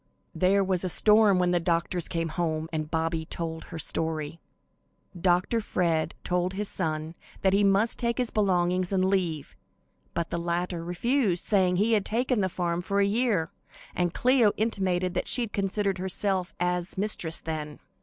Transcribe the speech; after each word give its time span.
There 0.33 0.63
was 0.63 0.83
a 0.83 0.89
storm 0.89 1.37
when 1.37 1.51
the 1.51 1.59
doctors 1.59 2.07
came 2.07 2.29
home 2.29 2.67
and 2.73 2.89
Bobby 2.89 3.23
told 3.23 3.65
her 3.65 3.77
story. 3.77 4.39
Dr. 5.15 5.61
Fred 5.61 6.15
told 6.23 6.53
his 6.53 6.67
son 6.67 7.13
that 7.43 7.53
he 7.53 7.63
must 7.63 7.99
take 7.99 8.17
his 8.17 8.31
belongings 8.31 8.91
and 8.91 9.05
leave, 9.05 9.55
but 10.15 10.31
the 10.31 10.39
latter 10.39 10.83
refused, 10.83 11.45
saying 11.45 11.75
he 11.75 11.93
had 11.93 12.03
taken 12.07 12.41
the 12.41 12.49
farm 12.49 12.81
for 12.81 12.99
a 12.99 13.05
year; 13.05 13.51
and 13.93 14.11
Cleo 14.11 14.53
intimated 14.57 15.13
that 15.13 15.27
she 15.27 15.47
considered 15.47 15.99
herself 15.99 16.51
as 16.59 16.97
mistress 16.97 17.39
then. 17.39 17.77